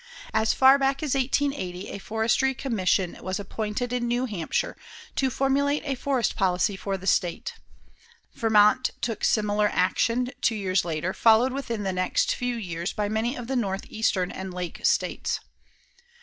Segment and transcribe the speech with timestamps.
[0.33, 4.75] As far back as 1880, a forestry commission was appointed in New Hampshire
[5.15, 7.53] to formulate a forest policy for the State.
[8.33, 13.35] Vermont took similar action two years later, followed within the next few years by many
[13.37, 15.39] of the northeastern and lake states.